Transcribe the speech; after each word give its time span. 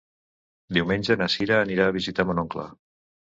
Diumenge 0.77 1.17
na 1.19 1.27
Sira 1.33 1.59
anirà 1.65 1.87
a 1.91 1.95
visitar 1.99 2.27
mon 2.31 2.43
oncle. 2.47 2.67